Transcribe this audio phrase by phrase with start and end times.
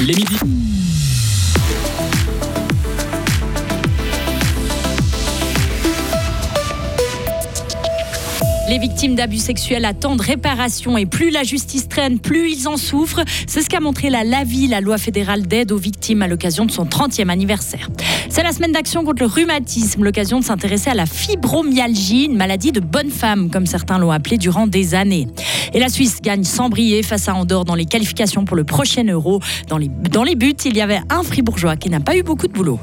[0.00, 0.14] Il est
[8.68, 13.22] Les victimes d'abus sexuels attendent réparation et plus la justice traîne, plus ils en souffrent.
[13.46, 16.70] C'est ce qu'a montré la LAVI, la loi fédérale d'aide aux victimes à l'occasion de
[16.70, 17.88] son 30e anniversaire.
[18.28, 22.70] C'est la semaine d'action contre le rhumatisme, l'occasion de s'intéresser à la fibromyalgie, une maladie
[22.70, 25.28] de bonne femme, comme certains l'ont appelé durant des années.
[25.72, 29.04] Et la Suisse gagne sans briller face à Andorre dans les qualifications pour le prochain
[29.04, 29.40] euro.
[29.68, 32.48] Dans les, dans les buts, il y avait un fribourgeois qui n'a pas eu beaucoup
[32.48, 32.78] de boulot.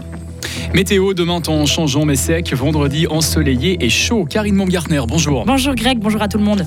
[0.75, 4.25] Météo, demain temps changeant mais sec, vendredi ensoleillé et chaud.
[4.25, 5.45] Karine Montgartner, bonjour.
[5.45, 6.65] Bonjour Greg, bonjour à tout le monde.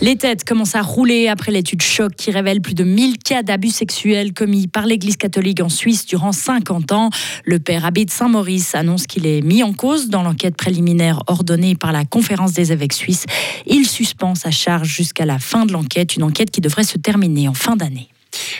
[0.00, 3.70] Les têtes commencent à rouler après l'étude choc qui révèle plus de 1000 cas d'abus
[3.70, 7.10] sexuels commis par l'Église catholique en Suisse durant 50 ans.
[7.44, 11.76] Le père abbé de Saint-Maurice annonce qu'il est mis en cause dans l'enquête préliminaire ordonnée
[11.76, 13.26] par la conférence des évêques suisses.
[13.66, 17.46] Il suspend sa charge jusqu'à la fin de l'enquête, une enquête qui devrait se terminer
[17.46, 18.08] en fin d'année.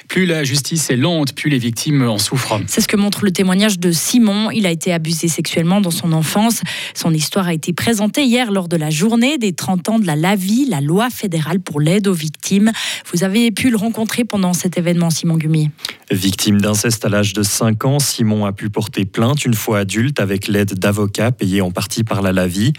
[0.09, 2.61] Plus la justice est lente, plus les victimes en souffrent.
[2.67, 4.51] C'est ce que montre le témoignage de Simon.
[4.51, 6.63] Il a été abusé sexuellement dans son enfance.
[6.95, 10.17] Son histoire a été présentée hier lors de la journée des 30 ans de la
[10.17, 12.73] LAVI, la loi fédérale pour l'aide aux victimes.
[13.13, 15.71] Vous avez pu le rencontrer pendant cet événement, Simon Gumi.
[16.11, 20.21] Victime d'inceste à l'âge de 5 ans, Simon a pu porter plainte une fois adulte
[20.21, 22.73] avec l'aide d'avocats payés en partie par la LAVI.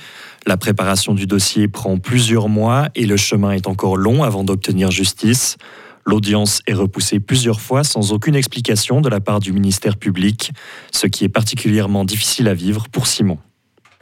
[0.47, 4.89] La préparation du dossier prend plusieurs mois et le chemin est encore long avant d'obtenir
[4.89, 5.57] justice.
[6.05, 10.51] L'audience est repoussée plusieurs fois sans aucune explication de la part du ministère public,
[10.91, 13.37] ce qui est particulièrement difficile à vivre pour Simon.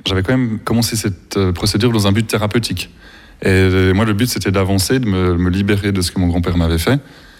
[0.06, 2.90] J'avais quand même commencé cette euh, procédure dans un but thérapeutique.
[3.42, 6.58] Et euh, moi, le but, c'était d'avancer, de me, libérer de ce que mon grand-père
[6.58, 7.00] m'avait fait.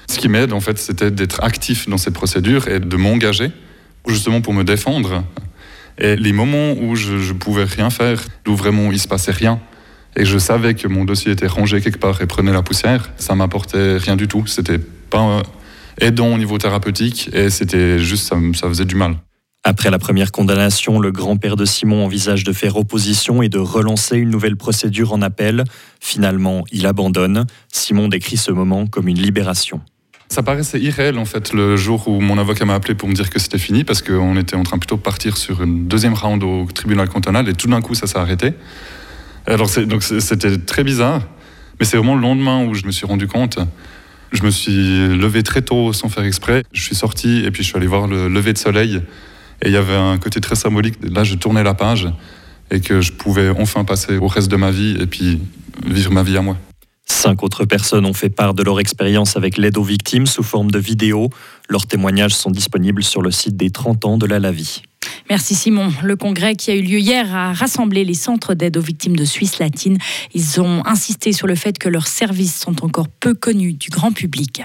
[0.10, 3.52] Ce qui m'aide, en fait, c'était d'être actif dans cette procédure et de m'engager,
[4.08, 5.24] justement pour me défendre.
[5.98, 9.60] Et les moments où je ne pouvais rien faire, où vraiment il se passait rien,
[10.16, 13.36] et je savais que mon dossier était rangé quelque part et prenait la poussière, ça
[13.36, 14.48] m'apportait rien du tout.
[14.48, 15.44] C'était pas
[16.00, 19.18] aidant au niveau thérapeutique et c'était juste, ça, ça faisait du mal.
[19.64, 24.16] Après la première condamnation, le grand-père de Simon envisage de faire opposition et de relancer
[24.16, 25.66] une nouvelle procédure en appel.
[26.00, 27.46] Finalement, il abandonne.
[27.72, 29.82] Simon décrit ce moment comme une libération.
[30.30, 33.30] Ça paraissait irréel en fait le jour où mon avocat m'a appelé pour me dire
[33.30, 36.44] que c'était fini parce qu'on était en train plutôt de partir sur une deuxième round
[36.44, 38.54] au tribunal cantonal et tout d'un coup ça s'est arrêté.
[39.48, 41.22] Alors donc c'était très bizarre,
[41.80, 43.60] mais c'est vraiment le lendemain où je me suis rendu compte.
[44.34, 46.64] Je me suis levé très tôt sans faire exprès.
[46.74, 49.02] Je suis sorti et puis je suis allé voir le lever de soleil.
[49.62, 50.96] Et il y avait un côté très symbolique.
[51.02, 52.10] Là, je tournais la page
[52.70, 55.40] et que je pouvais enfin passer au reste de ma vie et puis
[55.86, 56.58] vivre ma vie à moi.
[57.06, 60.72] Cinq autres personnes ont fait part de leur expérience avec l'aide aux victimes sous forme
[60.72, 61.30] de vidéos.
[61.70, 64.84] Leurs témoignages sont disponibles sur le site des 30 ans de la LAVI.
[65.30, 65.92] Merci Simon.
[66.04, 69.26] Le congrès qui a eu lieu hier a rassemblé les centres d'aide aux victimes de
[69.26, 69.98] Suisse latine.
[70.34, 74.14] Ils ont insisté sur le fait que leurs services sont encore peu connus du grand
[74.14, 74.64] public.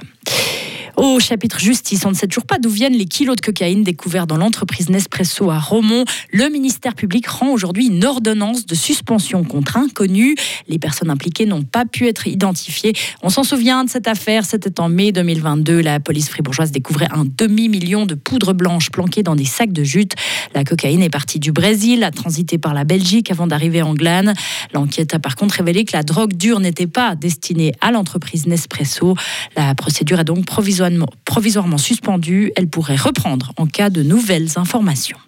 [0.96, 4.26] Au chapitre justice, on ne sait toujours pas d'où viennent les kilos de cocaïne découverts
[4.26, 6.04] dans l'entreprise Nespresso à Romont.
[6.32, 10.34] Le ministère public rend aujourd'hui une ordonnance de suspension contre inconnu.
[10.68, 12.92] Les personnes impliquées n'ont pas pu être identifiées.
[13.22, 15.80] On s'en souvient de cette affaire, c'était en mai 2022.
[15.80, 20.14] La police fribourgeoise découvrait un demi-million de poudre blanche planquée dans des sacs de jute.
[20.54, 24.34] La cocaïne est partie du Brésil, a transité par la Belgique avant d'arriver en Glane.
[24.74, 29.16] L'enquête a par contre révélé que la drogue dure n'était pas destinée à l'entreprise Nespresso.
[29.56, 30.81] La procédure est donc provisoire
[31.24, 32.52] provisoirement suspendue.
[32.56, 35.18] Elle pourrait reprendre en cas de nouvelles informations.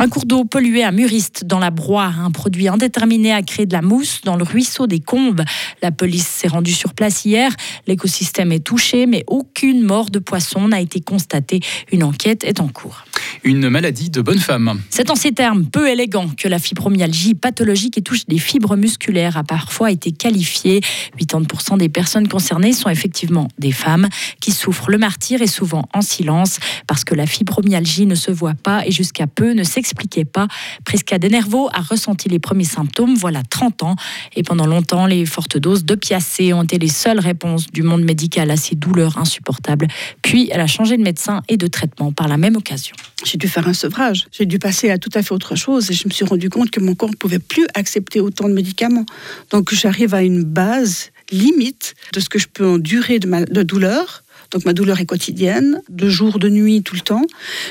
[0.00, 3.74] Un cours d'eau pollué à Muriste dans la Broye, un produit indéterminé a créé de
[3.74, 5.42] la mousse dans le ruisseau des Combes.
[5.82, 7.54] La police s'est rendue sur place hier.
[7.86, 11.60] L'écosystème est touché, mais aucune mort de poisson n'a été constatée.
[11.92, 13.04] Une enquête est en cours
[13.44, 14.80] une maladie de bonne femme.
[14.90, 19.36] C'est en ces termes peu élégants que la fibromyalgie pathologique qui touche les fibres musculaires
[19.36, 20.80] a parfois été qualifiée.
[21.18, 24.08] 80% des personnes concernées sont effectivement des femmes
[24.40, 28.54] qui souffrent le martyr et souvent en silence parce que la fibromyalgie ne se voit
[28.54, 30.48] pas et jusqu'à peu ne s'expliquait pas.
[30.84, 33.96] Prisca Denervo a ressenti les premiers symptômes voilà 30 ans
[34.36, 38.50] et pendant longtemps les fortes doses d'opiacés ont été les seules réponses du monde médical
[38.50, 39.88] à ces douleurs insupportables.
[40.22, 42.94] Puis elle a changé de médecin et de traitement par la même occasion
[43.24, 44.26] j'ai dû faire un sevrage.
[44.32, 46.70] J'ai dû passer à tout à fait autre chose et je me suis rendu compte
[46.70, 49.06] que mon corps ne pouvait plus accepter autant de médicaments.
[49.50, 54.22] Donc j'arrive à une base limite de ce que je peux endurer de, de douleur
[54.50, 57.24] donc ma douleur est quotidienne, de jour, de nuit, tout le temps.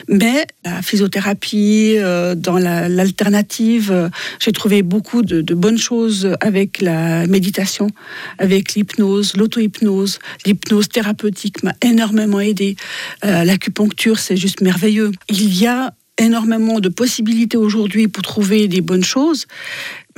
[0.08, 4.10] Mais la physiothérapie, euh, dans l'alternative, euh,
[4.40, 7.88] j'ai trouvé beaucoup de, bonnes choses avec la méditation,
[8.38, 10.20] avec l'hypnose, l'auto-hypnose.
[10.46, 12.78] L'hypnose thérapeutique m'a énormément aidé.
[13.26, 15.12] Euh, l'acupuncture, c'est juste merveilleux.
[15.30, 19.48] Il y a énormément de possibilités aujourd'hui pour trouver des bonnes choses.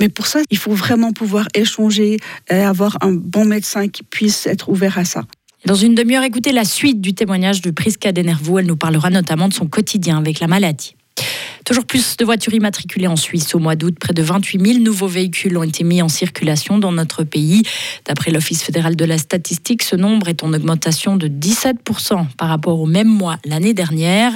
[0.00, 2.18] Mais pour ça, il faut vraiment pouvoir échanger
[2.50, 5.24] et avoir un bon médecin qui puisse être ouvert à ça.
[5.64, 8.58] Dans une demi-heure, écoutez la suite du témoignage de Prisca Denervaux.
[8.58, 10.96] Elle nous parlera notamment de son quotidien avec la maladie.
[11.64, 13.54] Toujours plus de voitures immatriculées en Suisse.
[13.54, 16.90] Au mois d'août, près de 28 000 nouveaux véhicules ont été mis en circulation dans
[16.90, 17.62] notre pays.
[18.04, 21.76] D'après l'Office fédéral de la statistique, ce nombre est en augmentation de 17
[22.36, 24.32] par rapport au même mois l'année dernière.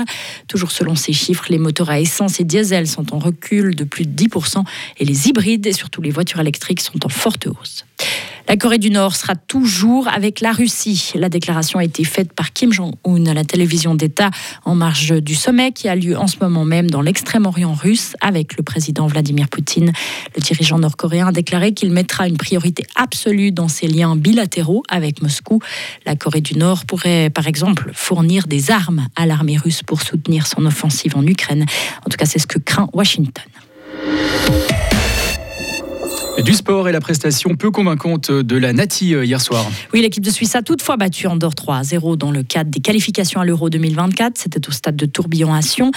[0.46, 4.06] Toujours selon ces chiffres, les moteurs à essence et diesel sont en recul de plus
[4.06, 4.28] de 10
[4.98, 7.84] et les hybrides et surtout les voitures électriques sont en forte hausse.
[8.48, 11.12] La Corée du Nord sera toujours avec la Russie.
[11.16, 14.30] La déclaration a été faite par Kim Jong-un à la télévision d'État
[14.64, 18.56] en marge du sommet qui a lieu en ce moment même dans l'extrême-orient russe avec
[18.56, 19.90] le président Vladimir Poutine.
[20.36, 25.22] Le dirigeant nord-coréen a déclaré qu'il mettra une priorité absolue dans ses liens bilatéraux avec
[25.22, 25.60] Moscou.
[26.04, 30.46] La Corée du Nord pourrait par exemple fournir des armes à l'armée russe pour soutenir
[30.46, 31.66] son offensive en Ukraine.
[32.06, 33.44] En tout cas, c'est ce que craint Washington.
[36.44, 39.64] Du sport et la prestation peu convaincante de la Nati euh, hier soir.
[39.94, 42.80] Oui, l'équipe de Suisse a toutefois battu Andorre 3 à 0 dans le cadre des
[42.80, 44.36] qualifications à l'Euro 2024.
[44.36, 45.92] C'était au stade de tourbillon à Sion.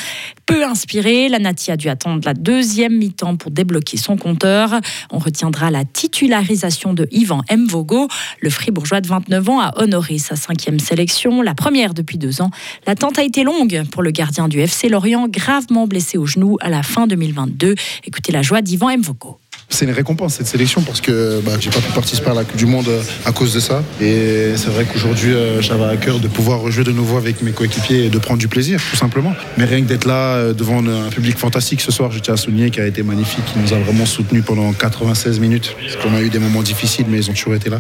[0.46, 4.80] Peu inspiré, la Nati a dû attendre la deuxième mi-temps pour débloquer son compteur.
[5.12, 8.08] On retiendra la titularisation de Yvan Mvogo.
[8.40, 12.50] Le fribourgeois de 29 ans a honoré sa cinquième sélection, la première depuis deux ans.
[12.88, 16.70] L'attente a été longue pour le gardien du FC Lorient, gravement blessé au genou à
[16.70, 17.76] la fin 2022.
[18.06, 19.38] Écoutez la joie d'Yvan Mvogo
[19.70, 22.58] c'est une récompense cette sélection parce que bah, j'ai pas pu participer à la Coupe
[22.58, 22.90] du Monde
[23.26, 23.84] à cause de ça.
[24.02, 27.52] Et c'est vrai qu'aujourd'hui, euh, j'avais à cœur de pouvoir rejouer de nouveau avec mes
[27.52, 29.34] coéquipiers et de prendre du plaisir, tout simplement.
[29.58, 32.38] Mais rien que d'être là euh, devant un public fantastique ce soir, je tiens à
[32.38, 35.76] souligner qui a été magnifique, qui nous a vraiment soutenus pendant 96 minutes.
[35.80, 37.80] Parce qu'on a eu des moments difficiles, mais ils ont toujours été là.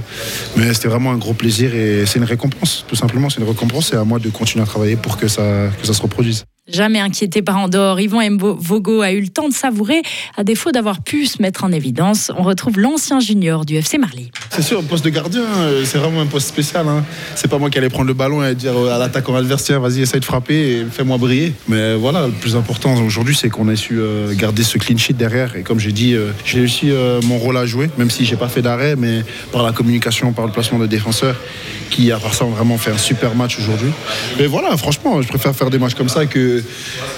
[0.55, 3.29] Mais c'était vraiment un gros plaisir et c'est une récompense, tout simplement.
[3.29, 3.87] C'est une récompense.
[3.89, 6.45] C'est à moi de continuer à travailler pour que ça, que ça se reproduise.
[6.71, 10.01] Jamais inquiété par Andorre, Yvan Vogo a eu le temps de savourer,
[10.37, 12.31] à défaut d'avoir pu se mettre en évidence.
[12.37, 14.31] On retrouve l'ancien junior du FC Marly.
[14.51, 16.87] C'est sûr, poste de gardien, euh, c'est vraiment un poste spécial.
[16.87, 17.03] Hein.
[17.35, 20.01] C'est pas moi qui allais prendre le ballon et dire à l'attaquant adverse, tiens, vas-y,
[20.01, 21.53] essaye de frapper et fais-moi briller.
[21.67, 25.13] Mais voilà, le plus important aujourd'hui, c'est qu'on a su euh, garder ce clean sheet
[25.13, 25.55] derrière.
[25.55, 26.91] Et comme j'ai dit, euh, j'ai réussi
[27.23, 30.45] mon rôle à jouer, même si j'ai pas fait d'arrêt, mais par la communication, par
[30.45, 31.35] le placement de défenseurs,
[31.89, 33.91] qui, à part ça, ont vraiment fait un super match aujourd'hui.
[34.37, 36.58] Mais voilà, franchement, je préfère faire des matchs comme ça que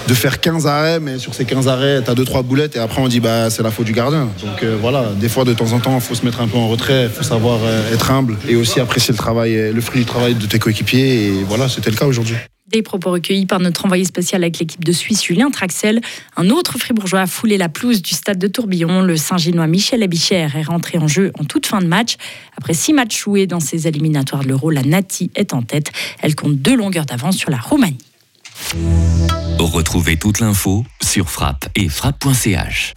[0.08, 3.00] de faire 15 arrêts, mais sur ces 15 arrêts, tu as 2-3 boulettes et après
[3.00, 4.28] on dit bah c'est la faute du gardien.
[4.42, 6.58] Donc euh, voilà, des fois de temps en temps, il faut se mettre un peu
[6.58, 10.00] en retrait, il faut savoir euh, être humble et aussi apprécier le travail, le fruit
[10.00, 11.26] du travail de tes coéquipiers.
[11.26, 12.36] Et voilà, c'était le cas aujourd'hui.
[12.72, 16.00] Des propos recueillis par notre envoyé spécial avec l'équipe de Suisse, Julien Traxel.
[16.38, 19.02] Un autre fribourgeois a foulé la pelouse du stade de Tourbillon.
[19.02, 22.16] Le Saint-Ginois Michel Abicher est rentré en jeu en toute fin de match.
[22.56, 25.92] Après six matchs joués dans ses éliminatoires de l'Euro, la Nati est en tête.
[26.22, 27.98] Elle compte deux longueurs d'avance sur la Roumanie.
[29.58, 32.94] Retrouvez toute l'info sur frappe et frappe.ch.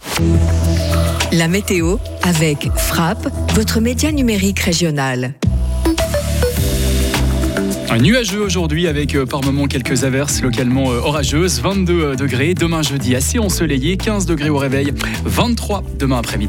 [1.32, 5.34] La météo avec Frappe, votre média numérique régional.
[7.88, 11.60] Un nuageux aujourd'hui avec euh, par moments quelques averses localement euh, orageuses.
[11.62, 12.52] 22 euh, degrés.
[12.52, 13.96] Demain jeudi assez ensoleillé.
[13.96, 14.92] 15 degrés au réveil.
[15.24, 16.44] 23 demain après-midi.